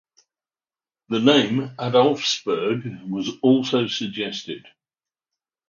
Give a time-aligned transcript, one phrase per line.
[1.09, 4.65] The name "Adolfsburg" was also suggested.